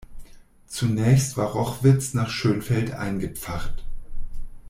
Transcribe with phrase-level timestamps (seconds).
[0.65, 3.85] Zunächst war Rochwitz nach Schönfeld eingepfarrt.